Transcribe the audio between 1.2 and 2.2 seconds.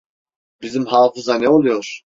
ne oluyor?